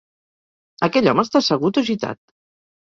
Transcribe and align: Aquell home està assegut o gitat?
Aquell 0.87 1.11
home 1.13 1.27
està 1.27 1.43
assegut 1.43 1.81
o 1.85 1.87
gitat? 1.93 2.25